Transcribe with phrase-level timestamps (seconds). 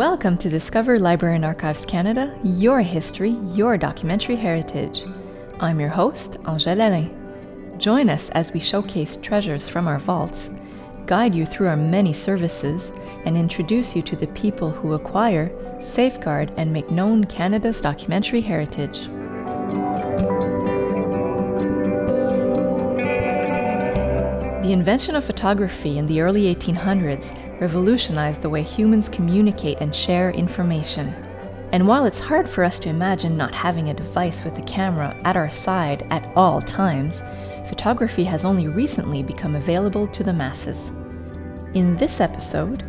[0.00, 5.04] Welcome to Discover Library and Archives Canada, your history, your documentary heritage.
[5.60, 7.78] I'm your host, Angèle Alain.
[7.78, 10.48] Join us as we showcase treasures from our vaults,
[11.04, 12.94] guide you through our many services,
[13.26, 19.00] and introduce you to the people who acquire, safeguard, and make known Canada's documentary heritage.
[24.62, 30.30] The invention of photography in the early 1800s revolutionized the way humans communicate and share
[30.30, 31.14] information.
[31.72, 35.16] And while it's hard for us to imagine not having a device with a camera
[35.24, 37.22] at our side at all times,
[37.68, 40.90] photography has only recently become available to the masses.
[41.74, 42.82] In this episode,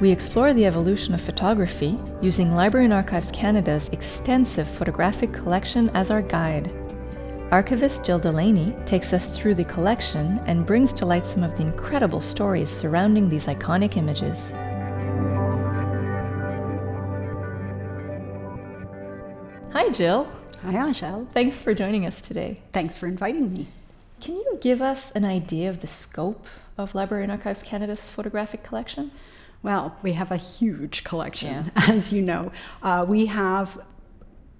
[0.00, 6.10] we explore the evolution of photography using Library and Archives Canada's extensive photographic collection as
[6.10, 6.72] our guide.
[7.50, 11.62] Archivist Jill Delaney takes us through the collection and brings to light some of the
[11.62, 14.50] incredible stories surrounding these iconic images.
[19.72, 20.26] Hi, Jill.
[20.62, 21.28] Hi, Angèle.
[21.32, 22.60] Thanks for joining us today.
[22.72, 23.68] Thanks for inviting me.
[24.20, 26.46] Can you give us an idea of the scope
[26.78, 29.10] of Library and Archives Canada's photographic collection?
[29.62, 31.82] Well, we have a huge collection, yeah.
[31.88, 32.52] as you know.
[32.82, 33.78] Uh, we have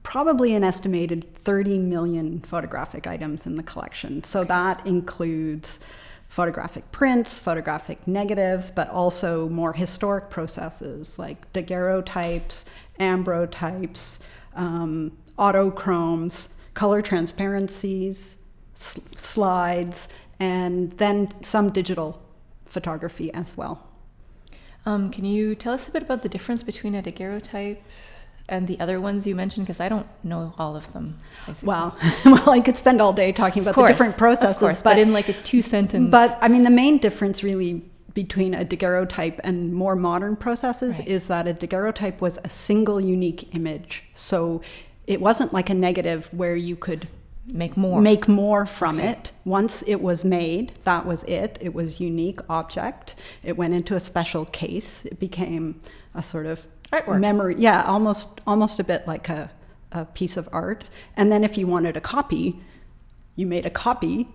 [0.05, 4.23] probably an estimated 30 million photographic items in the collection.
[4.23, 5.81] So that includes
[6.29, 12.67] photographic prints, photographic negatives, but also more historic processes like daguerreotypes,
[13.01, 14.21] ambrotypes,
[14.55, 18.37] um, autochromes, color transparencies,
[18.75, 22.23] sl- slides, and then some digital
[22.67, 23.89] photography as well.
[24.87, 27.79] Um, can you tell us a bit about the difference between a daguerreotype
[28.49, 31.19] and the other ones you mentioned because I don't know all of them.
[31.63, 31.95] Wow.
[32.25, 34.99] well, I could spend all day talking about course, the different processes, course, but, but,
[34.99, 36.11] in like a two sentence.
[36.11, 41.09] But I mean, the main difference really between a daguerreotype and more modern processes right.
[41.09, 44.05] is that a daguerreotype was a single unique image.
[44.15, 44.63] So
[45.07, 47.09] it wasn't like a negative where you could
[47.47, 49.11] make more make more from okay.
[49.11, 53.95] it once it was made that was it it was unique object it went into
[53.95, 55.79] a special case it became
[56.15, 56.67] a sort of
[57.03, 57.21] Artwork.
[57.21, 57.55] memory.
[57.59, 59.51] Yeah, almost almost a bit like a,
[59.93, 60.89] a piece of art.
[61.17, 62.61] And then if you wanted a copy,
[63.37, 64.29] you made a copy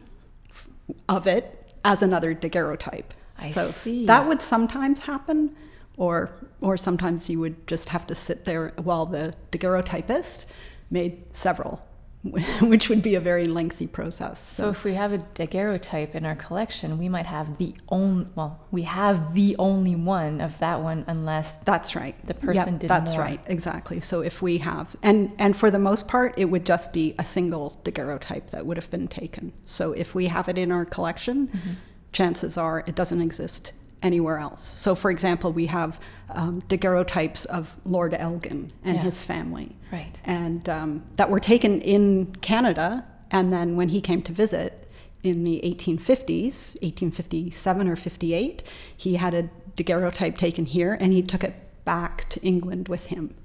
[1.07, 3.13] of it as another daguerreotype.
[3.37, 4.05] I so see.
[4.05, 5.55] that would sometimes happen,
[5.97, 6.31] or
[6.61, 10.45] or sometimes you would just have to sit there while the daguerreotypist
[10.91, 11.85] made several
[12.61, 14.45] which would be a very lengthy process.
[14.45, 14.63] So.
[14.63, 18.59] so, if we have a daguerreotype in our collection, we might have the only well,
[18.71, 22.15] we have the only one of that one, unless that's right.
[22.27, 23.21] The person yep, did that's more.
[23.21, 24.01] right, exactly.
[24.01, 27.23] So if we have, and and for the most part, it would just be a
[27.23, 29.53] single daguerreotype that would have been taken.
[29.65, 31.71] So if we have it in our collection, mm-hmm.
[32.11, 33.71] chances are it doesn't exist
[34.01, 34.63] anywhere else.
[34.63, 35.99] So, for example, we have
[36.29, 40.19] um, daguerreotypes of Lord Elgin and his family, right?
[40.23, 44.89] And um, that were taken in Canada, and then when he came to visit
[45.23, 48.63] in the 1850s, 1857 or 58,
[48.95, 53.35] he had a daguerreotype taken here, and he took it back to England with him.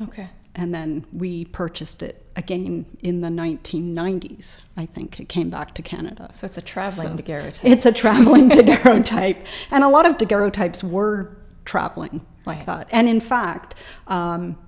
[0.00, 4.58] Okay and then we purchased it again in the 1990s.
[4.76, 6.30] I think it came back to Canada.
[6.34, 7.64] So it's a traveling so daguerreotype.
[7.64, 9.38] It's a traveling daguerreotype,
[9.70, 12.66] and a lot of daguerreotypes were traveling like right.
[12.66, 12.88] that.
[12.90, 13.74] And in fact,
[14.08, 14.58] um,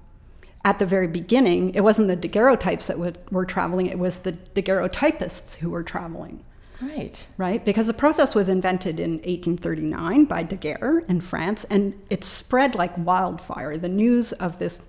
[0.64, 4.32] at the very beginning, it wasn't the daguerreotypes that would, were traveling; it was the
[4.32, 6.44] daguerreotypists who were traveling.
[6.80, 7.26] Right.
[7.36, 7.64] Right?
[7.64, 12.96] Because the process was invented in 1839 by Daguerre in France, and it spread like
[12.98, 13.76] wildfire.
[13.76, 14.86] The news of this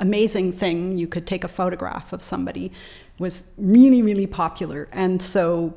[0.00, 0.96] amazing thing.
[0.96, 2.72] You could take a photograph of somebody
[3.18, 4.88] was really, really popular.
[4.92, 5.74] And so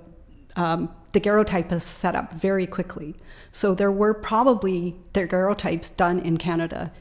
[0.56, 3.16] um, daguerreotypists set up very quickly.
[3.52, 6.92] So there were probably daguerreotypes done in Canada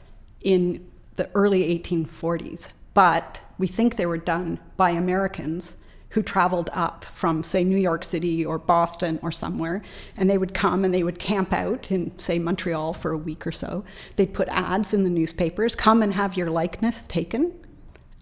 [0.41, 0.85] in
[1.15, 5.73] the early 1840s, but we think they were done by Americans
[6.13, 9.81] who traveled up from, say, New York City or Boston or somewhere,
[10.15, 13.47] and they would come and they would camp out in, say, Montreal for a week
[13.47, 13.83] or so.
[14.15, 17.51] They'd put ads in the newspapers come and have your likeness taken.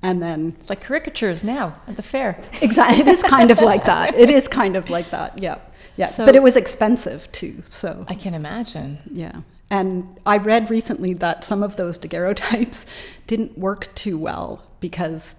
[0.02, 2.42] And then it's like caricatures now at the fair.
[2.62, 3.02] Exactly.
[3.02, 4.16] It is kind of like that.
[4.16, 5.38] It is kind of like that.
[5.38, 5.60] Yeah.
[5.98, 6.08] Yeah.
[6.08, 7.62] So, but it was expensive too.
[7.66, 9.00] So I can imagine.
[9.12, 9.42] Yeah.
[9.70, 12.86] And I read recently that some of those daguerreotypes
[13.28, 15.36] didn't work too well because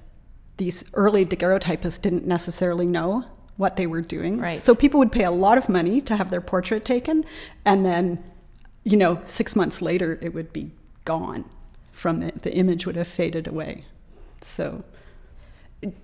[0.57, 3.25] these early daguerreotypists didn't necessarily know
[3.57, 4.39] what they were doing.
[4.39, 4.61] Right.
[4.61, 7.25] So people would pay a lot of money to have their portrait taken,
[7.65, 8.23] and then,
[8.85, 10.71] you know, six months later, it would be
[11.05, 11.45] gone
[11.93, 12.43] from it.
[12.43, 13.85] The image would have faded away.
[14.41, 14.85] So.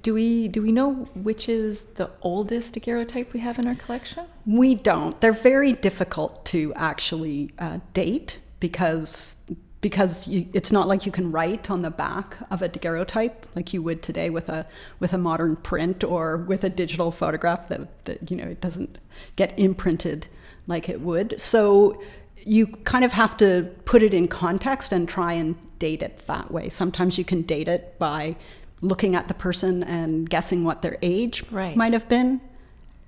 [0.02, 4.26] Do we do we know which is the oldest daguerreotype we have in our collection?
[4.44, 5.20] We don't.
[5.20, 9.36] They're very difficult to actually uh, date because
[9.80, 13.72] because you, it's not like you can write on the back of a daguerreotype like
[13.72, 14.66] you would today with a
[14.98, 18.98] with a modern print or with a digital photograph that, that you know it doesn't
[19.36, 20.26] get imprinted
[20.66, 21.40] like it would.
[21.40, 22.00] So
[22.44, 26.50] you kind of have to put it in context and try and date it that
[26.50, 26.68] way.
[26.68, 28.36] Sometimes you can date it by
[28.80, 31.76] looking at the person and guessing what their age right.
[31.76, 32.40] might have been.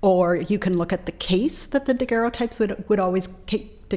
[0.01, 3.27] Or you can look at the case that the daguerreotypes would, would always,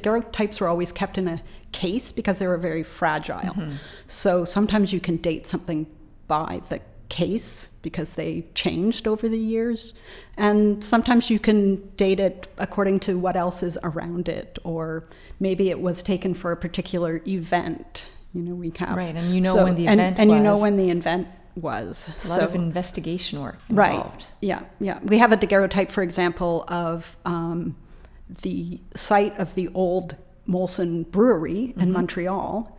[0.00, 1.42] daguerreotypes were always kept in a
[1.72, 3.36] case because they were very fragile.
[3.38, 3.72] Mm-hmm.
[4.06, 5.86] So sometimes you can date something
[6.26, 9.94] by the case because they changed over the years.
[10.36, 15.04] And sometimes you can date it according to what else is around it, or
[15.38, 18.08] maybe it was taken for a particular event.
[18.32, 20.36] You know, we have right, and you know so, when the event and, and was.
[20.36, 22.08] you know when the event was.
[22.24, 24.22] A lot so, of investigation work involved.
[24.22, 24.26] Right.
[24.40, 24.98] Yeah, yeah.
[25.04, 27.76] We have a daguerreotype, for example, of um,
[28.28, 30.16] the site of the old
[30.46, 31.92] Molson Brewery in mm-hmm.
[31.92, 32.78] Montreal,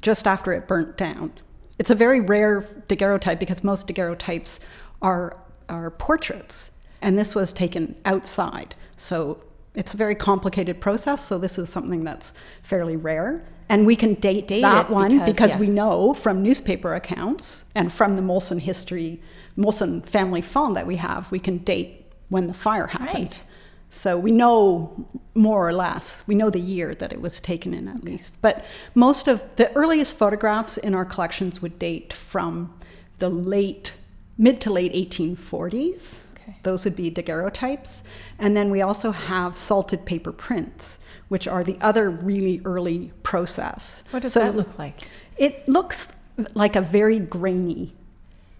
[0.00, 1.32] just after it burnt down.
[1.78, 4.60] It's a very rare daguerreotype because most daguerreotypes
[5.02, 8.74] are, are portraits, and this was taken outside.
[8.96, 9.42] So
[9.74, 11.24] it's a very complicated process.
[11.24, 12.32] So this is something that's
[12.62, 13.44] fairly rare.
[13.68, 15.60] And we can date, date that one because, because yeah.
[15.60, 19.22] we know from newspaper accounts and from the Molson history,
[19.56, 23.14] Molson family fonds that we have, we can date when the fire happened.
[23.14, 23.42] Right.
[23.90, 27.88] So we know more or less, we know the year that it was taken in
[27.88, 28.40] at least.
[28.40, 28.64] But
[28.94, 32.72] most of the earliest photographs in our collections would date from
[33.18, 33.94] the late,
[34.38, 36.20] mid to late 1840s.
[36.36, 36.56] Okay.
[36.62, 38.02] Those would be daguerreotypes.
[38.38, 44.04] And then we also have salted paper prints, which are the other really early process.
[44.10, 45.00] What does so that look like?
[45.36, 46.12] It looks
[46.54, 47.92] like a very grainy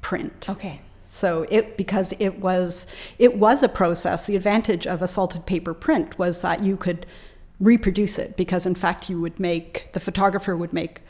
[0.00, 0.48] print.
[0.50, 0.80] Okay.
[1.12, 2.86] So it because it was
[3.18, 4.26] it was a process.
[4.26, 7.04] The advantage of a salted paper print was that you could
[7.58, 11.00] reproduce it because in fact you would make the photographer would make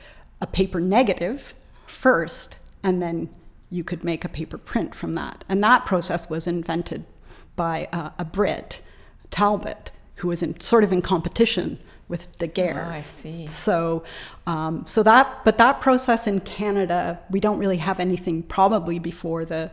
[0.41, 1.53] a paper negative
[1.87, 3.29] first and then
[3.69, 5.45] you could make a paper print from that.
[5.51, 7.05] And that process was invented
[7.55, 8.81] by uh, a Brit,
[9.31, 11.79] Talbot, who was in sort of in competition
[12.11, 12.85] with Daguerre.
[12.87, 13.47] Oh, I see.
[13.47, 14.03] So,
[14.47, 19.45] um, so that, but that process in Canada, we don't really have anything probably before
[19.45, 19.71] the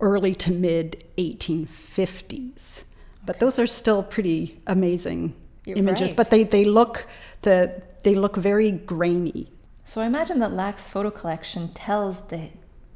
[0.00, 2.84] early to mid 1850s.
[3.26, 6.10] But those are still pretty amazing You're images.
[6.10, 6.16] Right.
[6.16, 7.06] But they, they look
[7.42, 9.50] the they look very grainy.
[9.84, 12.48] So I imagine that LAC's photo collection tells the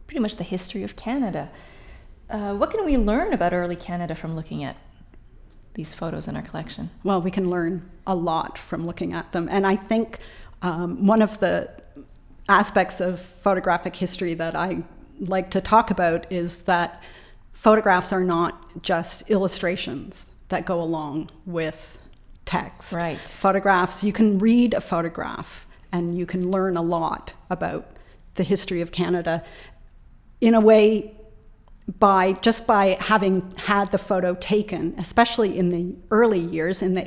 [0.07, 1.51] pretty much the history of Canada.
[2.29, 4.77] Uh, what can we learn about early Canada from looking at
[5.75, 6.91] these photos in our collection?
[7.05, 9.49] Well, we can learn a lot from looking at them.
[9.51, 10.19] And I think
[10.63, 11.71] um, one of the
[12.49, 14.83] aspects of photographic history that I
[15.21, 17.03] like to talk about is that
[17.53, 21.99] photographs are not just illustrations that go along with
[22.47, 22.93] text.
[22.93, 23.29] Right.
[23.29, 27.91] Photographs, you can read a photograph and you can learn a lot about
[28.37, 29.45] the history of Canada
[30.41, 31.15] in a way
[31.99, 37.07] by just by having had the photo taken, especially in the early years, in the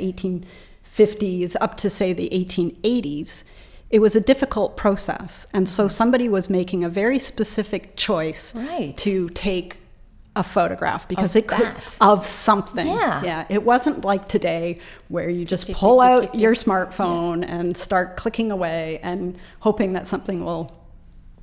[0.96, 3.44] 1850s up to say the 1880s,
[3.90, 5.48] it was a difficult process.
[5.54, 8.96] And so somebody was making a very specific choice right.
[8.98, 9.78] to take
[10.38, 11.98] a photograph because of it could that.
[12.00, 12.88] of something.
[12.88, 13.22] Yeah.
[13.22, 13.46] Yeah.
[13.50, 14.80] It wasn't like today
[15.10, 17.56] where you just pull out your smartphone yeah.
[17.56, 20.81] and start clicking away and hoping that something will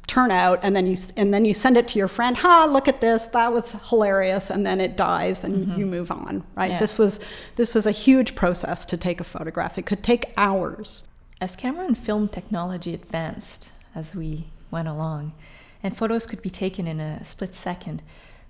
[0.08, 2.88] turn out and then you and then you send it to your friend ha look
[2.88, 5.78] at this that was hilarious and then it dies and mm-hmm.
[5.78, 6.72] you move on right?
[6.72, 6.78] Yeah.
[6.78, 7.20] this was
[7.56, 9.78] this was a huge process to take a photograph.
[9.78, 11.04] It could take hours.
[11.40, 15.34] As camera and film technology advanced as we went along
[15.82, 18.02] and photos could be taken in a split second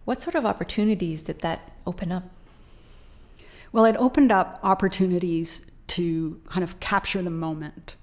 [0.05, 2.25] what sort of opportunities did that open up?
[3.73, 7.97] Well it opened up opportunities to kind of capture the moment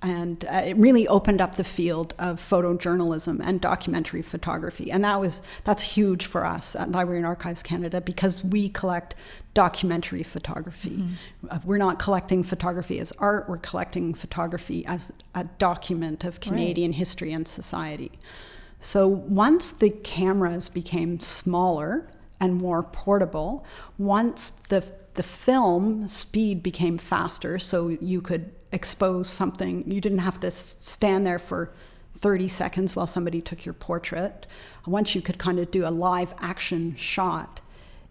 [0.00, 5.20] and uh, it really opened up the field of photojournalism and documentary photography and that
[5.20, 9.14] was that's huge for us at library and archives canada because we collect
[9.54, 11.14] documentary photography mm-hmm.
[11.50, 16.90] Uh, we're not collecting photography as art we're collecting photography as a document of canadian
[16.92, 16.98] right.
[16.98, 18.12] history and society
[18.80, 22.06] so once the cameras became smaller
[22.38, 23.64] and more portable
[23.98, 24.84] once the
[25.18, 29.82] the film speed became faster so you could expose something.
[29.90, 31.72] You didn't have to stand there for
[32.20, 34.46] 30 seconds while somebody took your portrait.
[34.86, 37.60] Once you could kind of do a live action shot,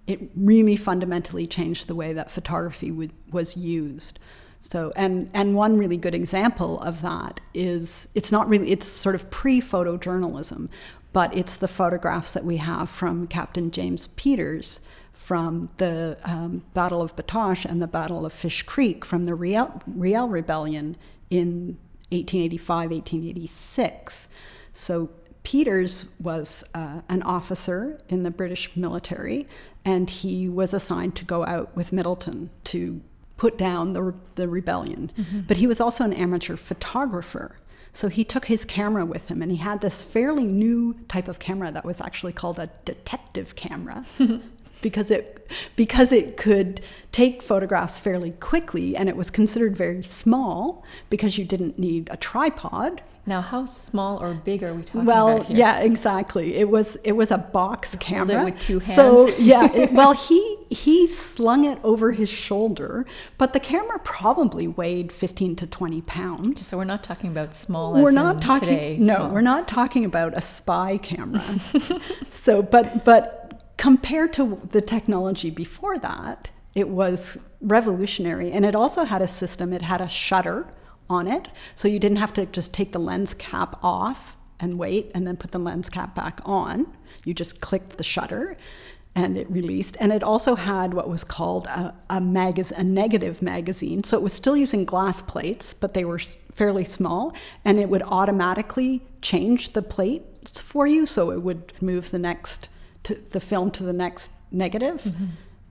[0.06, 4.20] it really fundamentally changed the way that photography would, was used.
[4.60, 9.16] So, and, and one really good example of that is it's not really, it's sort
[9.16, 10.68] of pre photojournalism,
[11.14, 14.82] but it's the photographs that we have from Captain James Peters
[15.28, 19.82] from the um, Battle of Batoche and the Battle of Fish Creek from the Riel,
[19.86, 20.96] Riel Rebellion
[21.30, 21.78] in
[22.12, 24.30] 1885, 1886.
[24.72, 25.10] So
[25.44, 29.48] Peters was uh, an officer in the British military,
[29.84, 33.02] and he was assigned to go out with Middleton to
[33.36, 35.12] put down the, the rebellion.
[35.18, 35.42] Mm-hmm.
[35.42, 37.58] But he was also an amateur photographer.
[37.92, 41.40] So he took his camera with him, and he had this fairly new type of
[41.40, 44.06] camera that was actually called a detective camera.
[44.82, 46.82] because it because it could
[47.12, 52.18] take photographs fairly quickly and it was considered very small because you didn't need a
[52.18, 55.58] tripod now how small or big are we talking well, about here?
[55.58, 58.96] yeah exactly it was it was a box camera it with two hands.
[58.96, 63.06] so yeah it, well he he slung it over his shoulder
[63.38, 68.02] but the camera probably weighed 15 to 20 pounds so we're not talking about small
[68.02, 69.30] we're not talking today, no small.
[69.30, 71.42] we're not talking about a spy camera
[72.32, 73.47] so but but
[73.78, 78.52] compared to the technology before that, it was revolutionary.
[78.52, 80.70] And it also had a system, it had a shutter
[81.10, 81.48] on it.
[81.76, 85.38] So you didn't have to just take the lens cap off and wait and then
[85.38, 86.88] put the lens cap back on.
[87.24, 88.58] You just clicked the shutter
[89.16, 89.98] and it released.
[90.00, 94.04] And it also had what was called a, a, magaz- a negative magazine.
[94.04, 96.20] So it was still using glass plates, but they were
[96.52, 97.36] fairly small.
[97.66, 101.08] And it would automatically change the plates for you.
[101.08, 102.70] So it would move the next
[103.08, 105.26] to the film to the next negative, mm-hmm.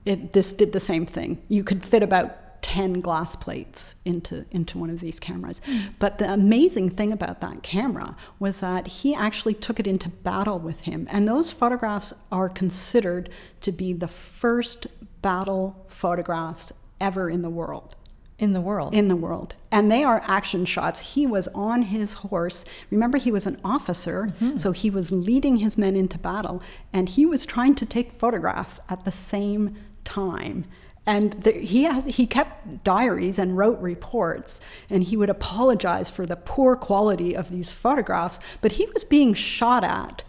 [0.05, 1.41] it, this did the same thing.
[1.49, 5.61] You could fit about 10 glass plates into, into one of these cameras.
[5.67, 5.89] Mm.
[5.99, 10.57] But the amazing thing about that camera was that he actually took it into battle
[10.59, 11.07] with him.
[11.11, 13.29] And those photographs are considered
[13.61, 14.87] to be the first
[15.21, 17.95] battle photographs ever in the world.
[18.39, 18.93] In the world.
[18.93, 19.55] In the world.
[19.71, 21.13] And they are action shots.
[21.13, 22.65] He was on his horse.
[22.91, 24.57] Remember, he was an officer, mm-hmm.
[24.57, 26.61] so he was leading his men into battle,
[26.93, 30.65] and he was trying to take photographs at the same time.
[31.07, 36.25] And the, he has he kept diaries and wrote reports, and he would apologize for
[36.25, 38.39] the poor quality of these photographs.
[38.61, 40.23] But he was being shot at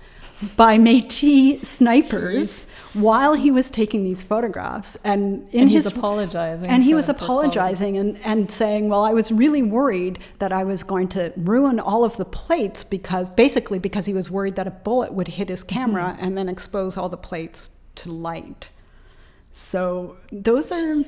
[0.57, 2.67] by Métis snipers Jeez.
[2.95, 7.97] while he was taking these photographs, and in and his apologizing, and he was apologizing
[7.97, 12.05] and, and saying, "Well, I was really worried that I was going to ruin all
[12.05, 15.65] of the plates because basically because he was worried that a bullet would hit his
[15.65, 16.25] camera mm-hmm.
[16.25, 18.69] and then expose all the plates to light."
[19.55, 21.03] So those are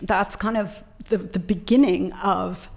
[0.00, 2.70] that's kind of the the beginning of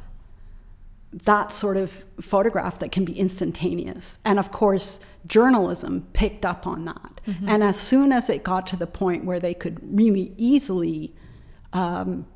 [1.11, 4.19] that sort of photograph that can be instantaneous.
[4.23, 7.21] And of course, journalism picked up on that.
[7.25, 7.49] Mm-hmm.
[7.49, 11.15] And as soon as it got to the point where they could really easily
[11.73, 12.27] um,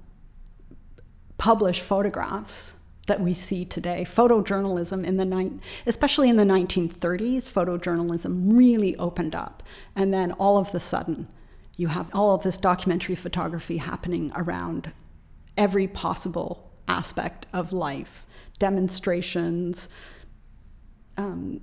[1.38, 2.76] publish photographs
[3.06, 9.36] that we see today, photojournalism in the ni- especially in the 1930s, photojournalism really opened
[9.36, 9.62] up.
[9.96, 11.28] And then all of the sudden,
[11.76, 14.94] you have all of this documentary photography happening around
[15.58, 18.26] every possible aspect of life
[18.68, 19.90] demonstrations,
[21.18, 21.60] um,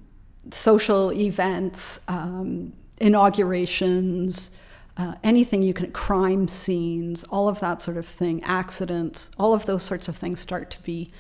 [0.53, 4.51] social events, um, inaugurations,
[4.99, 9.65] uh, anything you can, crime scenes, all of that sort of thing, accidents, all of
[9.65, 11.11] those sorts of things start to be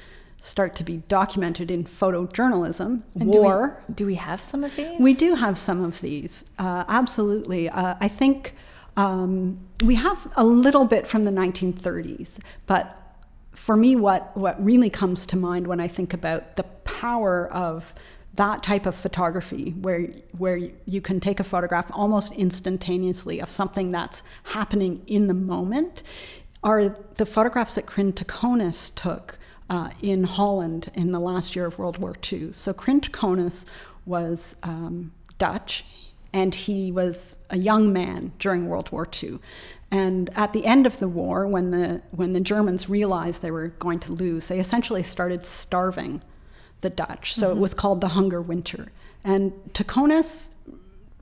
[0.42, 3.02] start to be documented in photojournalism.
[3.14, 3.82] And War.
[3.86, 5.00] Do we, do we, have some of these?
[5.00, 6.44] We do have some of these.
[6.58, 7.68] Uh, absolutely.
[7.68, 8.54] Uh, I think
[8.96, 12.99] um, we have a little bit from the 1930s, but
[13.60, 17.94] for me, what, what really comes to mind when I think about the power of
[18.32, 20.06] that type of photography, where,
[20.38, 26.02] where you can take a photograph almost instantaneously of something that's happening in the moment,
[26.62, 29.38] are the photographs that Kryn Taconis took
[29.68, 32.54] uh, in Holland in the last year of World War II.
[32.54, 33.66] So Kryn Taconis
[34.06, 35.84] was um, Dutch,
[36.32, 39.38] and he was a young man during World War II.
[39.90, 43.68] And at the end of the war, when the, when the Germans realized they were
[43.68, 46.22] going to lose, they essentially started starving
[46.80, 47.34] the Dutch.
[47.34, 47.58] So mm-hmm.
[47.58, 48.92] it was called the Hunger Winter.
[49.24, 50.52] And Taconis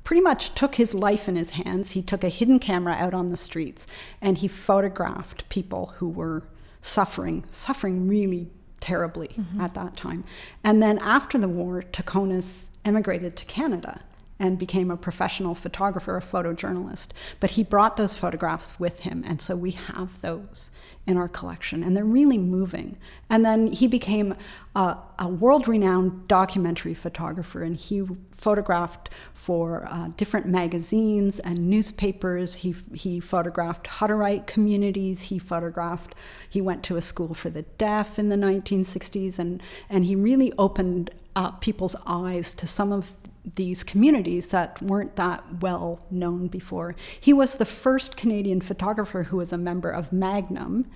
[0.04, 1.92] pretty much took his life in his hands.
[1.92, 3.86] He took a hidden camera out on the streets
[4.20, 6.44] and he photographed people who were
[6.82, 8.48] suffering, suffering really
[8.80, 9.60] terribly mm-hmm.
[9.60, 10.24] at that time.
[10.62, 14.00] And then after the war, Taconis emigrated to Canada
[14.40, 17.08] and became a professional photographer, a photojournalist.
[17.40, 20.70] But he brought those photographs with him, and so we have those
[21.06, 22.96] in our collection, and they're really moving.
[23.30, 24.36] And then he became
[24.76, 32.56] a, a world renowned documentary photographer, and he photographed for uh, different magazines and newspapers.
[32.56, 35.22] He, he photographed Hutterite communities.
[35.22, 36.14] He photographed,
[36.48, 40.52] he went to a school for the deaf in the 1960s, and, and he really
[40.58, 43.16] opened up people's eyes to some of
[43.54, 46.94] these communities that weren't that well known before.
[47.20, 50.86] He was the first Canadian photographer who was a member of Magnum,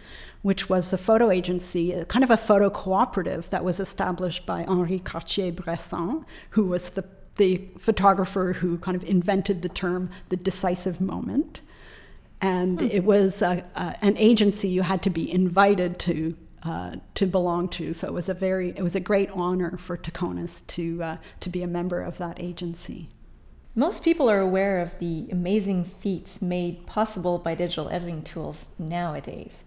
[0.43, 4.99] which was a photo agency, kind of a photo cooperative that was established by Henri
[4.99, 7.05] Cartier-Bresson, who was the,
[7.37, 11.61] the photographer who kind of invented the term the decisive moment.
[12.41, 12.87] And hmm.
[12.87, 17.69] it was a, a, an agency you had to be invited to uh, to belong
[17.69, 17.93] to.
[17.93, 21.51] So it was a very, it was a great honor for Taconis to uh, to
[21.51, 23.09] be a member of that agency.
[23.75, 29.65] Most people are aware of the amazing feats made possible by digital editing tools nowadays,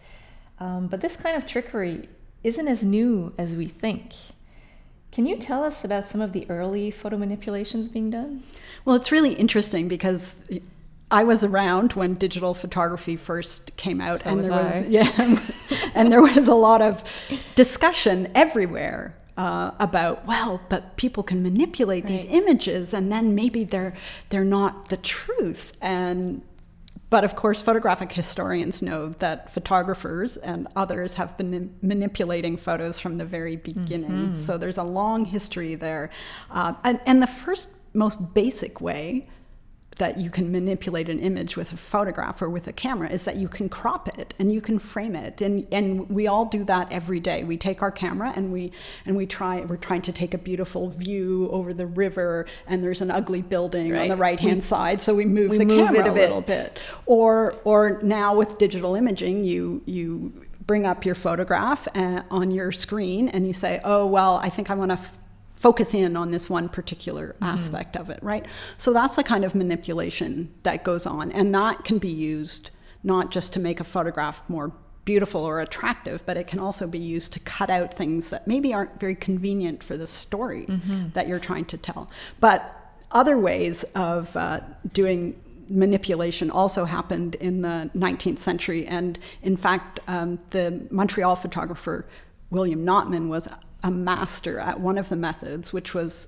[0.59, 2.07] um, but this kind of trickery
[2.43, 4.13] isn't as new as we think.
[5.11, 8.43] Can you tell us about some of the early photo manipulations being done?
[8.83, 10.35] Well, it's really interesting because
[11.11, 14.79] I was around when digital photography first came out, so and was there I.
[14.79, 15.39] was yeah,
[15.95, 17.03] and there was a lot of
[17.55, 23.93] discussion everywhere uh, about well, but people can manipulate these images, and then maybe they're
[24.29, 25.73] they're not the truth.
[25.81, 26.41] And
[27.11, 33.17] but of course, photographic historians know that photographers and others have been manipulating photos from
[33.17, 34.35] the very beginning.
[34.35, 36.09] So there's a long history there,
[36.49, 39.27] uh, and, and the first most basic way
[39.97, 43.37] that you can manipulate an image with a photograph or with a camera is that
[43.37, 45.41] you can crop it and you can frame it.
[45.41, 47.43] And and we all do that every day.
[47.43, 48.71] We take our camera and we
[49.05, 53.01] and we try we're trying to take a beautiful view over the river and there's
[53.01, 54.39] an ugly building on the right.
[54.39, 56.79] Hand side so we move we the move camera a a, little bit.
[57.05, 62.71] Or or now with digital imaging you you bring up your photograph uh, on your
[62.71, 65.17] screen and you say oh well i think i want to f-
[65.55, 68.45] focus in on this one particular aspect of it right?
[68.77, 72.71] So that's the kind of manipulation that goes on and that can be used
[73.03, 74.71] not just to make a photograph more
[75.05, 78.73] beautiful or attractive but it can also be used to cut out things that maybe
[78.73, 80.65] aren't very convenient for the story
[81.13, 82.09] that you're trying to tell.
[82.39, 82.75] But
[83.11, 84.59] other ways of uh,
[84.93, 88.85] doing manipulation also happened in the 19th century.
[88.85, 92.05] And in fact, um, the Montreal photographer
[92.51, 93.47] William Notman was
[93.85, 96.27] a master at one of the methods, which was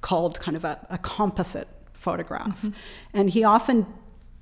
[0.00, 2.64] called kind of a, a composite photograph.
[3.14, 3.86] And he often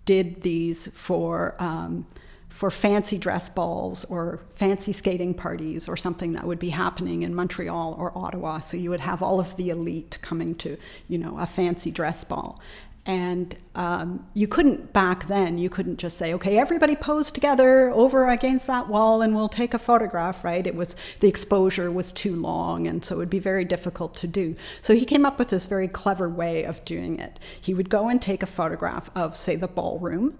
[0.05, 1.55] did these for.
[1.59, 2.07] Um,
[2.49, 7.35] for fancy dress balls or fancy skating parties or something that would be happening in
[7.35, 8.61] Montreal or Ottawa.
[8.61, 12.25] So you would have all of the elite coming to, you know, a fancy dress
[12.25, 12.59] ball.
[13.07, 18.29] And um, you couldn't back then, you couldn't just say, okay, everybody pose together over
[18.29, 20.66] against that wall and we'll take a photograph, right?
[20.66, 24.27] It was, the exposure was too long and so it would be very difficult to
[24.27, 24.57] do.
[24.83, 27.38] So he came up with this very clever way of doing it.
[27.61, 30.37] He would go and take a photograph of, say, the ballroom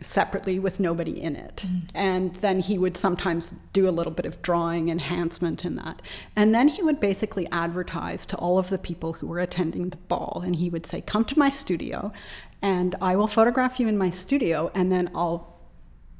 [0.00, 1.64] separately with nobody in it.
[1.66, 1.82] Mm.
[1.94, 6.02] And then he would sometimes do a little bit of drawing enhancement in that.
[6.36, 9.96] And then he would basically advertise to all of the people who were attending the
[9.96, 10.42] ball.
[10.44, 12.12] And he would say, Come to my studio,
[12.62, 15.58] and I will photograph you in my studio, and then I'll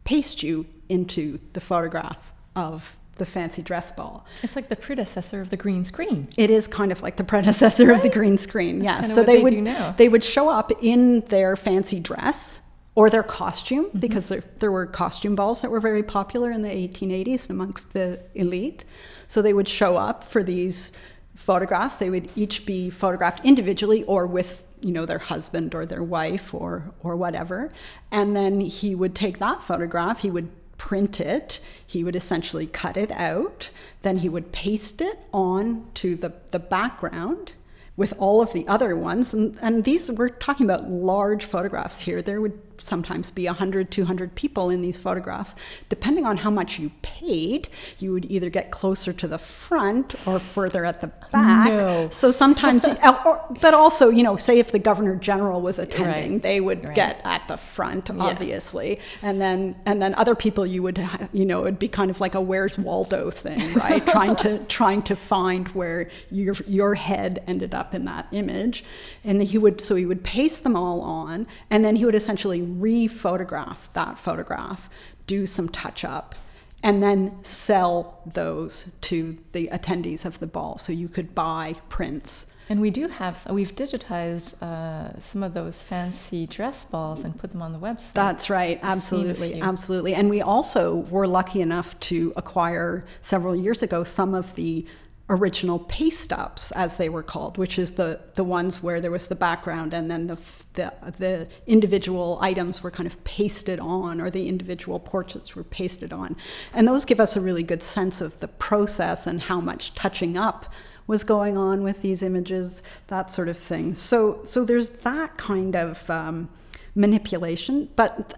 [0.04, 4.24] paste you into the photograph of the fancy dress ball.
[4.42, 6.28] It's like the predecessor of the green screen.
[6.36, 8.82] It is kind of like the predecessor of the green screen.
[8.82, 9.00] Yeah.
[9.00, 12.62] kinda So what they they would they would show up in their fancy dress
[12.98, 14.00] or their costume Mm-hmm.
[14.00, 18.20] because there, there were costume balls that were very popular in the 1880s amongst the
[18.34, 18.84] elite.
[19.28, 20.92] So they would show up for these
[21.36, 21.98] photographs.
[21.98, 26.52] They would each be photographed individually or with you know their husband or their wife
[26.52, 27.70] or or whatever.
[28.10, 30.20] And then he would take that photograph.
[30.20, 31.60] He would print it.
[31.86, 33.70] He would essentially cut it out.
[34.02, 37.52] Then he would paste it on to the, the background
[37.96, 39.34] with all of the other ones.
[39.34, 42.22] And, and these, we're talking about large photographs here.
[42.22, 45.54] There would sometimes be 100, 200 people in these photographs.
[45.88, 50.38] Depending on how much you paid, you would either get closer to the front or
[50.38, 51.68] further at the back.
[51.68, 52.08] No.
[52.10, 56.42] So sometimes, uh, but also, you know, say if the governor general was attending, Right.
[56.42, 56.94] they would Right.
[56.94, 60.98] get at the front, obviously, and then and then other people you would,
[61.32, 64.06] you know, it'd be kind of like a Where's Waldo thing, right?
[64.06, 68.84] trying to trying to find where your your head ended up in that image,
[69.24, 72.60] and he would so he would paste them all on, and then he would essentially
[72.68, 74.90] re-photograph that photograph,
[75.26, 76.34] do some touch up.
[76.80, 80.78] And then sell those to the attendees of the ball.
[80.78, 85.82] So you could buy prints And we do have, we've digitized uh, some of those
[85.82, 88.12] fancy dress balls and put them on the website.
[88.12, 88.78] That's right.
[88.82, 89.60] I've Absolutely.
[89.60, 90.14] Absolutely.
[90.14, 94.86] And we also were lucky enough to acquire several years ago some of the
[95.30, 99.28] original paste ups, as they were called, which is the, the ones where there was
[99.28, 100.38] the background and then the,
[100.72, 106.12] the, the individual items were kind of pasted on or the individual portraits were pasted
[106.12, 106.34] on.
[106.72, 110.38] And those give us a really good sense of the process and how much touching
[110.38, 110.72] up
[111.06, 113.94] was going on with these images, that sort of thing.
[113.94, 116.48] So, so there's that kind of um,
[116.94, 118.34] manipulation, but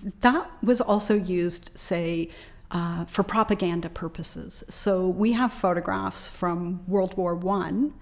[0.00, 2.30] th- that was also used, say,
[2.70, 4.64] uh, for propaganda purposes.
[4.68, 7.94] So we have photographs from World War One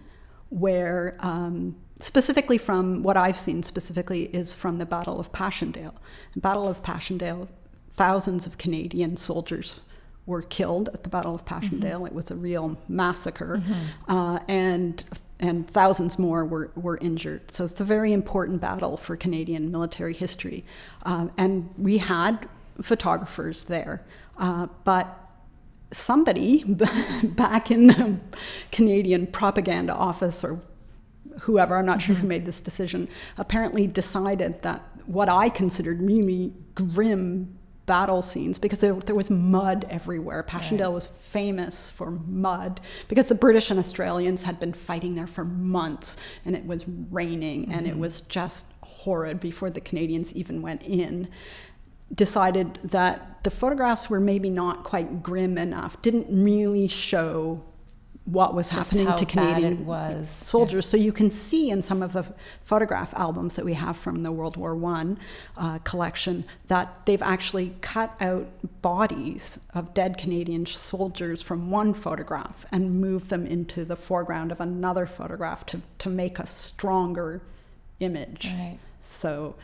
[0.51, 5.95] where um, specifically from what I've seen specifically is from the Battle of Passchendaele.
[6.35, 7.49] The Battle of Passchendaele,
[7.97, 9.81] thousands of Canadian soldiers
[10.27, 11.99] were killed at the Battle of Passchendaele.
[11.99, 12.07] Mm-hmm.
[12.07, 14.11] It was a real massacre, mm-hmm.
[14.11, 15.05] uh, and
[15.41, 17.53] and thousands more were, were injured.
[17.53, 20.65] So it's a very important battle for Canadian military history.
[21.05, 22.49] Uh, and we had
[22.83, 24.03] photographers there,
[24.39, 25.29] uh, but
[25.91, 26.65] somebody
[27.23, 28.19] back in the
[28.73, 30.61] Canadian propaganda office or
[31.41, 32.07] whoever, I'm not mm-hmm.
[32.07, 32.29] sure who mm-hmm.
[32.29, 38.93] made this decision, apparently decided that what I considered really grim battle scenes because there,
[38.93, 40.43] there was mud everywhere.
[40.43, 40.95] Passchendaele right.
[40.95, 46.19] was famous for mud because the British and Australians had been fighting there for months
[46.45, 47.73] and it was raining mm-hmm.
[47.73, 48.01] and it mm-hmm.
[48.01, 51.29] was just horrid before the Canadians even went in
[52.15, 57.63] decided that the photographs were maybe not quite grim enough, didn't really show
[58.25, 60.87] what was Just happening to Canadian soldiers.
[60.87, 60.91] Yeah.
[60.91, 62.27] So you can see in some of the
[62.61, 65.19] photograph albums that we have from the World War One
[65.57, 68.47] uh, collection that they've actually cut out
[68.83, 74.61] bodies of dead Canadian soldiers from one photograph and moved them into the foreground of
[74.61, 77.41] another photograph to, to make a stronger
[78.01, 78.53] image.
[78.53, 78.79] Right.
[79.01, 79.55] So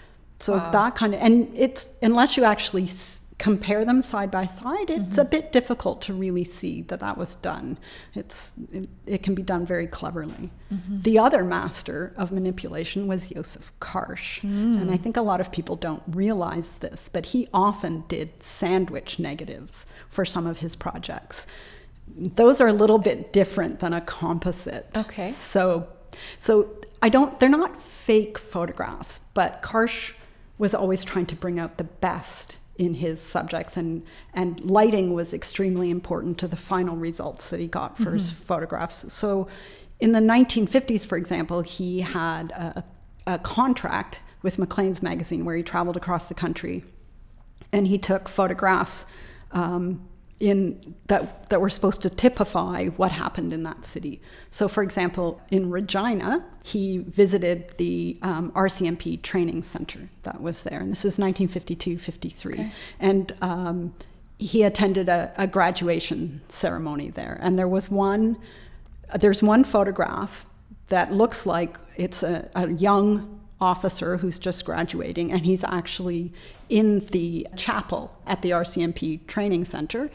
[0.44, 0.70] so wow.
[0.72, 2.90] that kind of, and it's, unless you actually
[3.38, 5.20] compare them side by side, it's mm-hmm.
[5.20, 7.78] a bit difficult to really see that that was done.
[8.14, 10.50] It's, it, it can be done very cleverly.
[10.70, 11.00] Mm-hmm.
[11.00, 14.42] The other master of manipulation was Yousuf Karsh.
[14.42, 14.82] Mm.
[14.82, 19.18] And I think a lot of people don't realize this, but he often did sandwich
[19.18, 21.46] negatives for some of his projects.
[22.14, 24.90] Those are a little bit different than a composite.
[24.94, 25.32] Okay.
[25.32, 25.88] So,
[26.38, 26.68] so
[27.00, 30.12] I don't, they're not fake photographs, but Karsh
[30.58, 35.32] was always trying to bring out the best in his subjects and and lighting was
[35.32, 38.14] extremely important to the final results that he got for mm-hmm.
[38.14, 39.46] his photographs so
[40.00, 42.84] in the 1950s for example he had a,
[43.28, 46.82] a contract with maclean's magazine where he traveled across the country
[47.72, 49.06] and he took photographs
[49.52, 50.04] um,
[50.44, 54.20] in that that were supposed to typify what happened in that city.
[54.50, 60.80] So, for example, in Regina, he visited the um, RCMP training center that was there,
[60.80, 62.72] and this is 1952-53, okay.
[63.00, 63.94] and um,
[64.38, 68.36] he attended a, a, graduation ceremony there, and there was one.
[69.18, 70.44] There's one photograph
[70.88, 76.32] that looks like it's a, a young officer who's just graduating, and he's actually
[76.68, 80.10] in the chapel at the RCMP training center,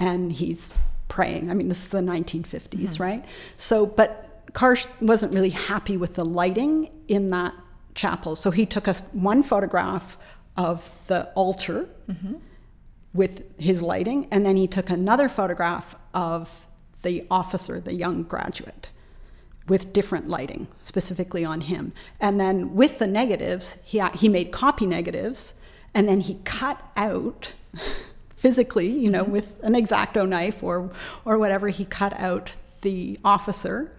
[0.00, 0.72] and he's
[1.06, 1.50] praying.
[1.50, 3.02] I mean, this is the 1950s, mm-hmm.
[3.02, 3.24] right?
[3.56, 4.10] So, but
[4.52, 7.54] Karsh wasn't really happy with the lighting in that
[7.94, 10.18] chapel, so he took us one photograph
[10.56, 12.34] of the altar mm-hmm.
[13.14, 16.66] with his lighting, and then he took another photograph of
[17.02, 18.90] the officer, the young graduate
[19.68, 21.92] with different lighting specifically on him.
[22.20, 25.54] And then with the negatives, he, he made copy negatives
[25.94, 27.52] and then he cut out
[28.36, 29.32] physically, you know, mm-hmm.
[29.32, 30.90] with an exacto knife or,
[31.24, 32.52] or whatever, he cut out
[32.82, 33.92] the officer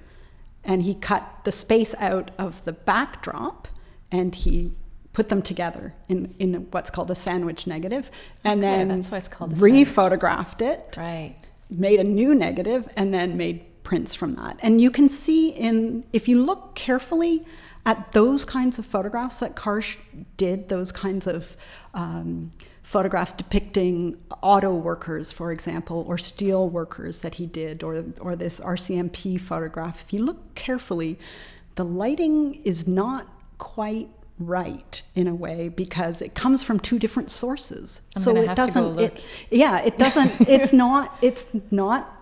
[0.64, 3.68] and he cut the space out of the backdrop
[4.12, 4.72] and he
[5.14, 8.12] put them together in, in what's called a sandwich negative
[8.44, 11.36] and okay, then that's why it's called rephotographed it right
[11.70, 14.56] made a new negative and then made prints from that.
[14.62, 17.43] And you can see in, if you look carefully
[17.88, 19.97] at those kinds of photographs that Karsh
[20.38, 21.58] did, those kinds of
[21.95, 22.52] um,
[22.84, 28.60] photographs depicting auto workers, for example, or steel workers that he did, or, or this
[28.60, 31.17] RCMP photograph, if you look carefully,
[31.73, 37.32] the lighting is not quite right in a way because it comes from two different
[37.32, 38.02] sources.
[38.15, 42.19] I'm so it doesn't it, yeah, it doesn't it's not it's not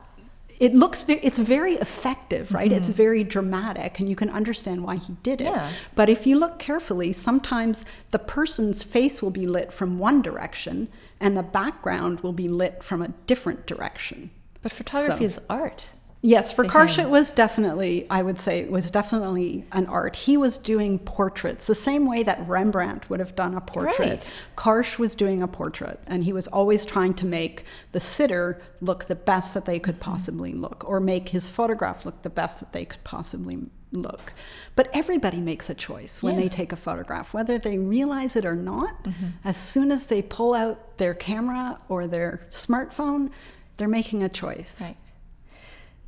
[0.60, 2.78] it looks it's very effective right mm-hmm.
[2.78, 5.72] it's very dramatic and you can understand why he did it yeah.
[5.96, 10.88] but if you look carefully sometimes the person's face will be lit from one direction
[11.20, 14.30] and the background will be lit from a different direction
[14.62, 15.26] but photography so.
[15.26, 15.88] is art
[16.22, 20.16] Yes, for Karsh, it was definitely, I would say, it was definitely an art.
[20.16, 24.00] He was doing portraits the same way that Rembrandt would have done a portrait.
[24.00, 24.34] Right.
[24.56, 29.06] Karsh was doing a portrait, and he was always trying to make the sitter look
[29.06, 32.72] the best that they could possibly look, or make his photograph look the best that
[32.72, 33.60] they could possibly
[33.92, 34.34] look.
[34.76, 36.42] But everybody makes a choice when yeah.
[36.42, 39.04] they take a photograph, whether they realize it or not.
[39.04, 39.26] Mm-hmm.
[39.46, 43.30] As soon as they pull out their camera or their smartphone,
[43.78, 44.82] they're making a choice.
[44.82, 44.98] Right.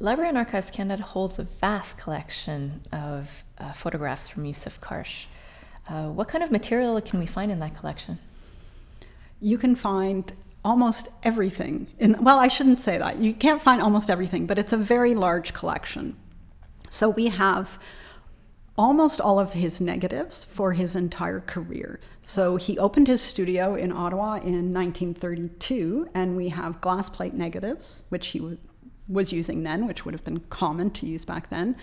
[0.02, 5.26] Library and Archives Canada holds a vast collection of uh, photographs from Yousuf Karsh.
[5.90, 8.18] Uh, what kind of material can we find in that collection?
[9.42, 10.32] You can find
[10.64, 11.88] almost everything.
[12.00, 13.18] In, well, I shouldn't say that.
[13.18, 16.16] You can't find almost everything, but it's a very large collection.
[16.90, 17.78] So we have
[18.78, 22.00] almost all of his negatives for his entire career.
[22.26, 28.04] So he opened his studio in Ottawa in 1932, and we have glass plate negatives,
[28.08, 28.58] which he
[29.10, 31.76] was using then, which would have been common to use back then,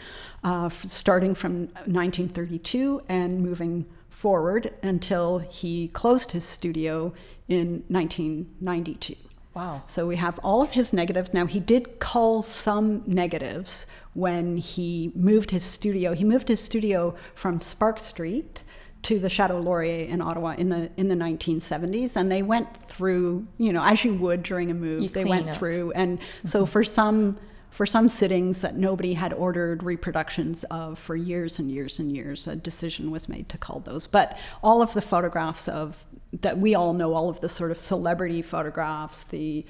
[0.44, 7.12] uh, starting from 1932 and moving forward until he closed his studio
[7.48, 9.16] in 1992.
[9.52, 9.82] Wow.
[9.86, 11.32] So we have all of his negatives.
[11.32, 16.14] Now, he did cull some negatives when he moved his studio.
[16.14, 18.62] He moved his studio from Spark Street
[19.07, 23.47] to the Chateau Laurier in Ottawa in the in the 1970s, and they went through,
[23.57, 25.55] you know, as you would during a move, You they went up.
[25.55, 27.38] through, and so for some
[27.71, 32.49] for some sittings that nobody had ordered reproductions of for years and years and years,
[32.49, 34.09] a decision was made to cull those.
[34.09, 36.05] But all of the photographs of
[36.40, 39.64] that we all know, all of the sort of celebrity photographs, the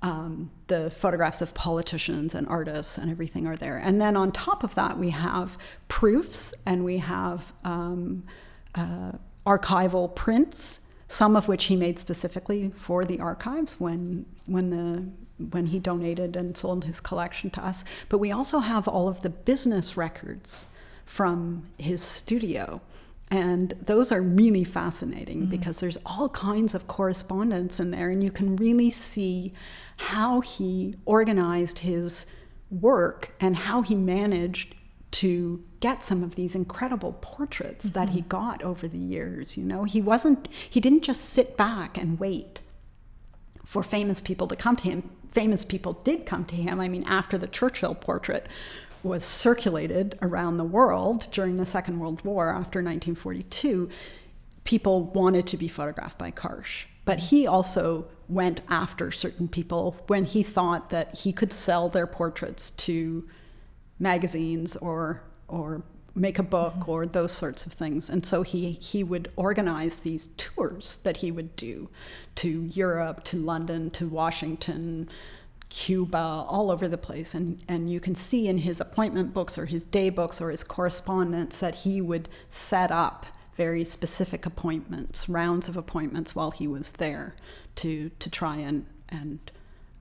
[0.00, 3.76] um, the photographs of politicians and artists and everything are there.
[3.76, 8.22] And then on top of that, we have proofs and we have um,
[8.78, 9.12] uh,
[9.46, 15.04] archival prints, some of which he made specifically for the archives when when the
[15.50, 17.84] when he donated and sold his collection to us.
[18.08, 20.66] But we also have all of the business records
[21.04, 22.80] from his studio.
[23.30, 28.30] And those are really fascinating because there's all kinds of correspondence in there, and you
[28.30, 29.52] can really see
[29.98, 32.26] how he organized his
[32.70, 34.74] work and how he managed
[35.10, 38.28] to get some of these incredible portraits that he mm-hmm.
[38.28, 39.56] got over the years.
[39.56, 42.60] You know, he wasn't, he didn't just sit back and wait
[43.64, 45.10] for famous people to come to him.
[45.30, 46.80] Famous people did come to him.
[46.80, 48.46] I mean, after the Churchill portrait
[49.02, 53.88] was circulated around the world during the Second World War after 1942,
[54.64, 56.84] people wanted to be photographed by Karsh.
[57.04, 62.06] But he also went after certain people when he thought that he could sell their
[62.06, 63.26] portraits to
[63.98, 65.82] magazines or or
[66.14, 68.10] make a book or those sorts of things.
[68.10, 71.88] And so he he would organize these tours that he would do
[72.36, 75.08] to Europe, to London, to Washington,
[75.68, 77.34] Cuba, all over the place.
[77.34, 80.64] And and you can see in his appointment books or his day books or his
[80.64, 86.92] correspondence that he would set up very specific appointments, rounds of appointments while he was
[86.92, 87.34] there
[87.76, 89.50] to to try and and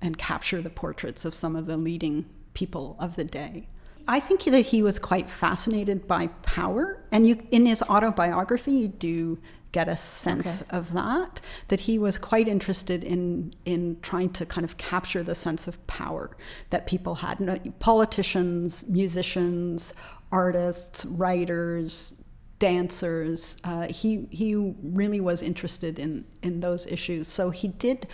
[0.01, 3.67] and capture the portraits of some of the leading people of the day.
[4.07, 8.87] I think that he was quite fascinated by power, and you in his autobiography you
[8.87, 9.37] do
[9.73, 10.77] get a sense Okay.
[10.77, 11.41] of that.
[11.67, 15.85] That he was quite interested in in trying to kind of capture the sense of
[15.87, 16.37] power
[16.69, 17.39] that people had.
[17.39, 19.93] No- Politicians, musicians,
[20.31, 22.13] artists, writers,
[22.59, 23.57] dancers.
[23.63, 27.27] Uh, he he really was interested in in those issues.
[27.27, 28.07] So he did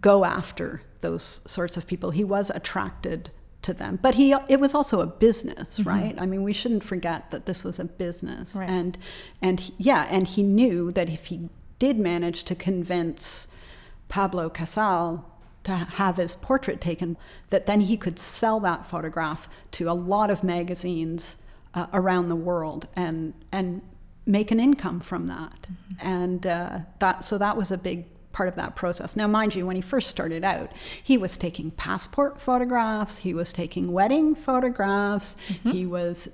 [0.00, 2.10] go after those sorts of people.
[2.10, 3.30] He was attracted
[3.66, 6.14] to them, but he it was also a business, right?
[6.20, 8.68] I mean, we shouldn't forget that this was a business, Right.
[8.70, 8.96] and
[9.42, 11.48] and he- yeah, and he knew that if he
[11.78, 13.48] did manage to convince
[14.08, 15.24] Pablo Casal
[15.64, 17.16] to have his portrait taken,
[17.50, 21.36] that then he could sell that photograph to a lot of magazines
[21.74, 23.82] uh, around the world and and
[24.26, 25.66] make an income from that.
[26.00, 28.04] And uh, that so that was a big
[28.36, 29.16] part of that process.
[29.16, 30.70] Now, mind you, when he first started out,
[31.02, 36.28] he was taking passport photographs, he was taking wedding photographs, he was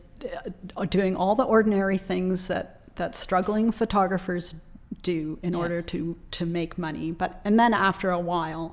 [0.76, 4.54] uh, doing all the ordinary things that that struggling photographers
[5.02, 5.60] do in Yeah.
[5.60, 7.12] order to to make money.
[7.12, 8.64] But and then after a while,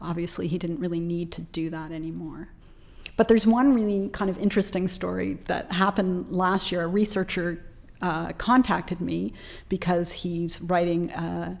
[0.00, 2.48] obviously he didn't really need to do that anymore.
[3.18, 6.82] But there's one really kind of interesting story that happened last year.
[6.84, 7.48] A researcher
[8.00, 9.32] uh, contacted me
[9.68, 11.58] because he's writing a,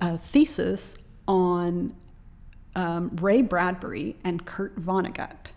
[0.00, 1.94] a thesis on
[2.74, 5.50] um, Ray Bradbury and Kurt Vonnegut.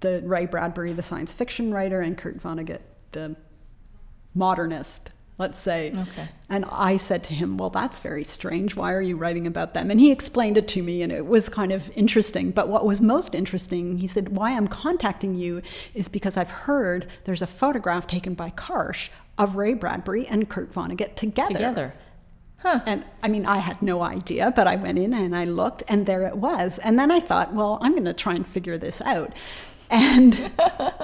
[0.00, 2.80] The Ray Bradbury, the science fiction writer, and Kurt Vonnegut,
[3.12, 3.36] the
[4.34, 5.90] modernist, let's say.
[5.90, 6.28] Okay.
[6.48, 8.76] And I said to him, Well, that's very strange.
[8.76, 9.90] Why are you writing about them?
[9.90, 12.50] And he explained it to me, and it was kind of interesting.
[12.50, 15.62] But what was most interesting, he said, Why I'm contacting you
[15.94, 20.72] is because I've heard there's a photograph taken by Karsh of Ray Bradbury and Kurt
[20.72, 21.54] Vonnegut together.
[21.54, 21.94] Together.
[22.58, 22.80] Huh.
[22.86, 26.06] And I mean, I had no idea, but I went in and I looked, and
[26.06, 26.78] there it was.
[26.78, 29.32] And then I thought, well, I'm going to try and figure this out.
[29.90, 30.50] And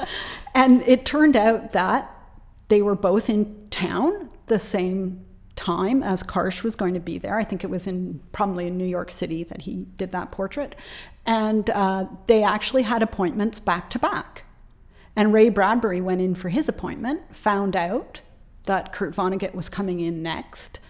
[0.55, 2.11] and it turned out that
[2.69, 5.25] they were both in town the same
[5.57, 7.39] time as Karsh was going to be there.
[7.39, 10.75] I think it was in probably in New York City that he did that portrait.
[11.25, 14.45] And uh, they actually had appointments back to back.
[15.17, 18.21] And Ray Bradbury went in for his appointment, found out
[18.65, 20.81] that Kurt Vonnegut was coming in next,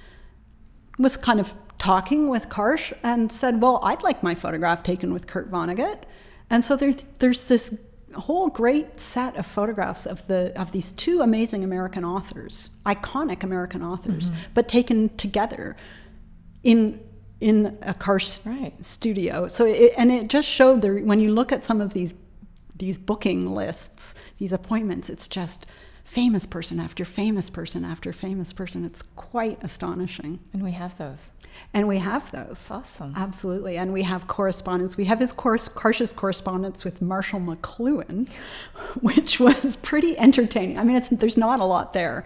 [0.98, 5.26] was kind of talking with Karsh and said, Well, I'd like my photograph taken with
[5.26, 6.02] Kurt Vonnegut.
[6.50, 7.76] And so there's, there's this
[8.14, 13.83] whole great set of photographs of the of these two amazing American authors, iconic American
[13.83, 14.40] authors, mm-hmm.
[14.54, 15.76] but taken together
[16.62, 17.00] in
[17.40, 18.72] in a Karsh right.
[18.85, 19.48] studio.
[19.48, 22.14] So it, and it just showed there when you look at some of these
[22.76, 25.66] these booking lists, these appointments, it's just
[26.05, 28.85] famous person after famous person after famous person.
[28.85, 30.38] It's quite astonishing.
[30.53, 31.31] And we have those.
[31.73, 32.71] And we have those.
[32.71, 33.14] Awesome.
[33.17, 33.77] Absolutely.
[33.79, 34.97] And we have correspondence.
[34.97, 38.29] We have his course, Karsh's correspondence with Marshall McLuhan,
[39.01, 40.79] which was pretty entertaining.
[40.79, 42.25] I mean, there's not a lot there,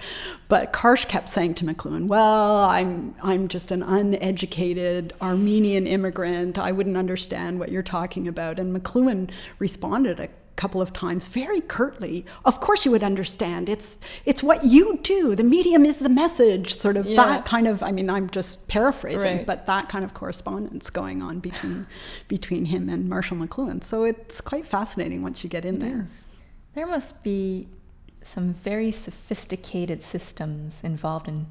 [0.49, 6.59] but Karsh kept saying to McLuhan, Well, I'm, I'm just an uneducated Armenian immigrant.
[6.59, 8.59] I wouldn't understand what you're talking about.
[8.59, 13.69] And McLuhan responded a couple of times very curtly of course you would understand.
[13.69, 15.37] It's it's what you do.
[15.37, 17.25] The medium is the message sort of yeah.
[17.25, 19.47] that kind of i mean i'm just paraphrasing right.
[19.47, 21.87] but that kind of correspondence going on between
[22.27, 23.83] between him and marshall mcluhan.
[23.83, 26.07] So it's quite fascinating once you get in there.
[26.75, 27.69] there must be
[28.23, 31.47] some very sophisticated systems involved in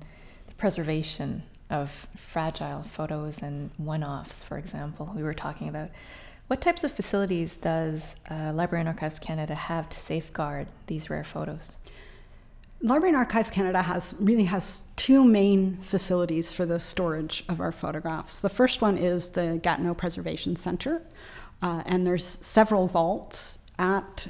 [0.48, 5.12] the preservation of fragile photos and one-offs for example.
[5.16, 5.90] We were talking about
[6.48, 11.24] what types of facilities does uh, Library and Archives Canada have to safeguard these rare
[11.24, 11.78] photos?
[12.82, 17.72] Library and Archives Canada has really has two main facilities for the storage of our
[17.72, 18.40] photographs.
[18.40, 21.02] The first one is the Gatineau Preservation Centre,
[21.62, 24.28] uh, and there's several vaults at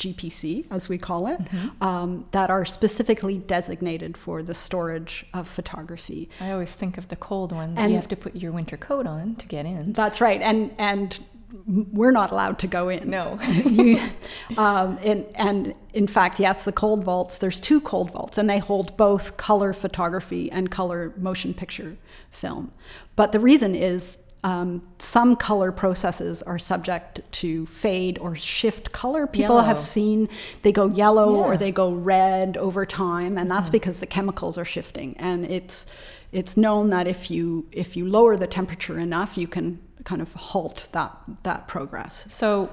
[0.00, 1.82] GPC, as we call it, mm-hmm.
[1.84, 6.30] um, that are specifically designated for the storage of photography.
[6.40, 8.78] I always think of the cold one that and you have to put your winter
[8.78, 9.92] coat on to get in.
[9.92, 11.18] That's right, and and
[11.66, 13.10] we're not allowed to go in.
[13.10, 13.38] No.
[14.56, 18.58] um, and, and in fact, yes, the cold vaults, there's two cold vaults, and they
[18.58, 21.96] hold both color photography and color motion picture
[22.30, 22.70] film.
[23.16, 29.26] But the reason is um, some color processes are subject to fade or shift color.
[29.26, 29.62] People yellow.
[29.62, 30.28] have seen
[30.62, 31.44] they go yellow yeah.
[31.44, 33.72] or they go red over time, and that's mm.
[33.72, 35.14] because the chemicals are shifting.
[35.18, 35.86] And it's
[36.32, 40.32] it's known that if you if you lower the temperature enough, you can kind of
[40.34, 42.26] halt that that progress.
[42.28, 42.70] So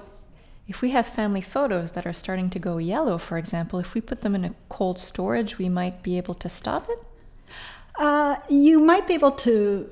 [0.67, 4.01] if we have family photos that are starting to go yellow, for example, if we
[4.01, 6.99] put them in a cold storage, we might be able to stop it?
[7.97, 9.89] Uh, you might be able to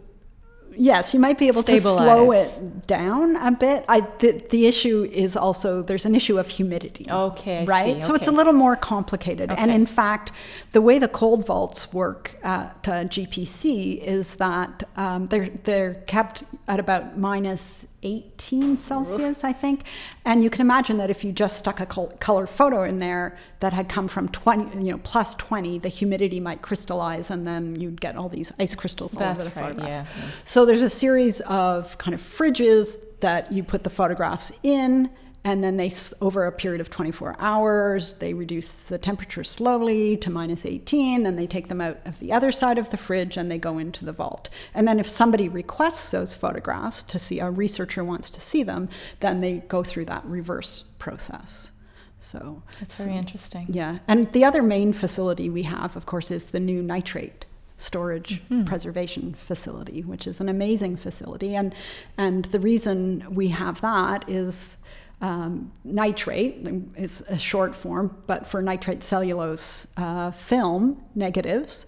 [0.76, 1.98] yes, you might be able Stabilize.
[1.98, 3.86] to slow it down a bit.
[3.88, 7.06] I, the, the issue is also there's an issue of humidity.
[7.10, 7.96] Okay, I right.
[7.98, 8.02] See.
[8.02, 9.52] So it's a little more complicated.
[9.52, 9.62] Okay.
[9.62, 10.32] And in fact,
[10.72, 16.44] the way the cold vaults work at uh, GPC is that um, they're they're kept
[16.68, 19.84] at about minus 18 Celsius, I think.
[20.24, 23.74] And you can imagine that if you just stuck a color photo in there that
[23.74, 28.00] had come from 20, you know, plus 20, the humidity might crystallize and then you'd
[28.00, 30.02] get all these ice crystals all That's over the right, photographs.
[30.02, 30.26] Yeah.
[30.44, 35.10] So there's a series of kind of fridges that you put the photographs in
[35.46, 40.30] and then they over a period of 24 hours they reduce the temperature slowly to
[40.30, 43.50] minus 18 then they take them out of the other side of the fridge and
[43.50, 47.50] they go into the vault and then if somebody requests those photographs to see a
[47.50, 48.90] researcher wants to see them
[49.22, 51.72] then they go through that reverse process
[52.20, 56.46] so it's very interesting yeah and the other main facility we have of course is
[56.48, 57.46] the new nitrate
[57.78, 58.64] storage mm-hmm.
[58.64, 61.56] preservation facility, which is an amazing facility.
[61.56, 61.76] And
[62.18, 64.78] and the reason we have that is
[65.22, 71.88] um, nitrate is a short form, but for nitrate cellulose uh, film negatives,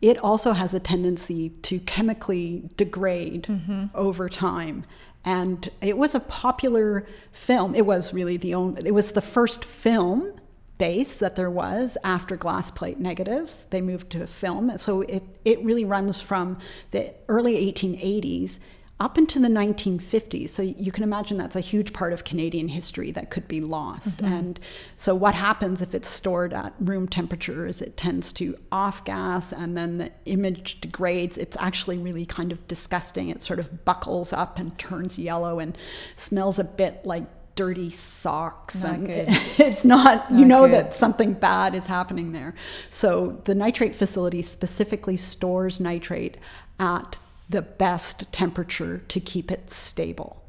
[0.00, 3.86] it also has a tendency to chemically degrade mm-hmm.
[3.94, 4.84] over time.
[5.24, 7.74] And it was a popular film.
[7.74, 10.32] It was really the only, it was the first film
[10.78, 13.64] base that there was after glass plate negatives.
[13.66, 14.78] They moved to film.
[14.78, 16.58] So it, it really runs from
[16.92, 18.60] the early 1880s
[19.00, 20.48] up into the 1950s.
[20.48, 24.18] So you can imagine that's a huge part of Canadian history that could be lost.
[24.18, 24.32] Mm-hmm.
[24.32, 24.60] And
[24.96, 29.52] so what happens if it's stored at room temperature is it tends to off gas
[29.52, 31.38] and then the image degrades.
[31.38, 33.28] It's actually really kind of disgusting.
[33.28, 35.78] It sort of buckles up and turns yellow and
[36.16, 39.26] smells a bit like dirty socks not and good.
[39.58, 40.74] it's not, not you know good.
[40.74, 42.54] that something bad is happening there
[42.88, 46.36] so the nitrate facility specifically stores nitrate
[46.78, 47.18] at
[47.48, 50.44] the best temperature to keep it stable.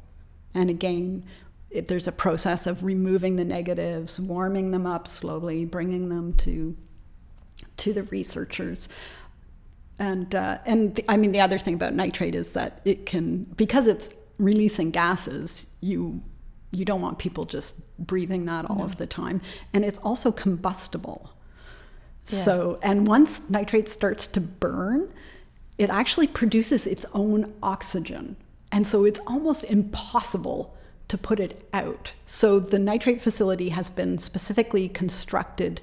[0.54, 1.24] And again,
[1.70, 6.76] it, there's a process of removing the negatives, warming them up slowly, bringing them to
[7.76, 8.88] to the researchers.
[9.98, 13.44] And uh, and the, I mean the other thing about nitrate is that it can
[13.44, 15.68] because it's releasing gases.
[15.80, 16.20] You
[16.72, 18.84] you don't want people just breathing that all no.
[18.84, 19.40] of the time,
[19.72, 21.32] and it's also combustible.
[22.28, 22.44] Yeah.
[22.44, 25.12] So and once nitrate starts to burn,
[25.80, 28.36] it actually produces its own oxygen,
[28.70, 30.76] and so it's almost impossible
[31.08, 32.12] to put it out.
[32.26, 35.80] So the nitrate facility has been specifically constructed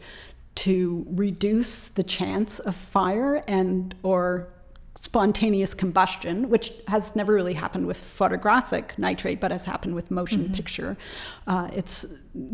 [0.67, 4.47] to reduce the chance of fire and or
[4.93, 10.43] spontaneous combustion, which has never really happened with photographic nitrate, but has happened with motion
[10.43, 10.53] mm-hmm.
[10.53, 10.95] picture.
[11.47, 12.05] Uh, it's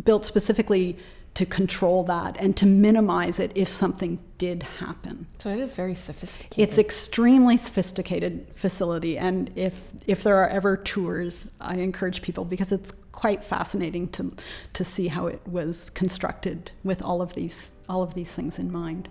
[0.06, 0.98] built specifically
[1.36, 5.26] to control that and to minimize it if something did happen.
[5.40, 6.62] So it is very sophisticated.
[6.62, 12.72] It's extremely sophisticated facility and if if there are ever tours, I encourage people because
[12.72, 14.32] it's quite fascinating to
[14.74, 18.72] to see how it was constructed with all of these all of these things in
[18.72, 19.10] mind.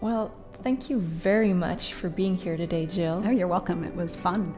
[0.00, 3.22] Well, thank you very much for being here today, Jill.
[3.24, 3.84] Oh, you're welcome.
[3.84, 4.54] It was fun.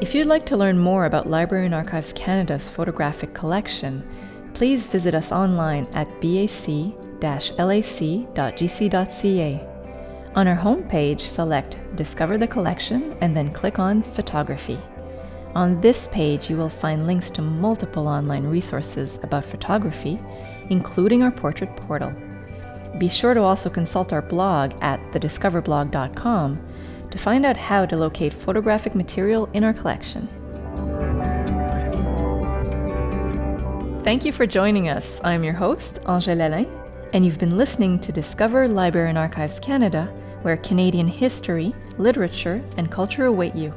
[0.00, 4.08] If you'd like to learn more about Library and Archives Canada's photographic collection,
[4.54, 7.18] please visit us online at bac-lac.gc.ca.
[10.36, 14.78] On our homepage, select Discover the Collection and then click on Photography.
[15.56, 20.20] On this page, you will find links to multiple online resources about photography,
[20.70, 22.12] including our portrait portal.
[22.98, 26.68] Be sure to also consult our blog at thediscoverblog.com
[27.10, 30.28] to find out how to locate photographic material in our collection.
[34.04, 35.20] Thank you for joining us.
[35.24, 36.68] I'm your host, Angèle Alain,
[37.12, 40.06] and you've been listening to Discover Library and Archives Canada,
[40.42, 43.74] where Canadian history, literature, and culture await you.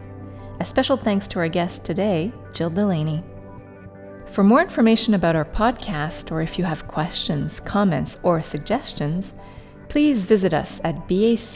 [0.60, 3.24] A special thanks to our guest today, Jill Delaney.
[4.28, 9.34] For more information about our podcast, or if you have questions, comments, or suggestions,
[9.92, 11.52] please visit us at bac-lac.gc.ca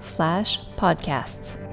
[0.00, 1.65] slash podcasts.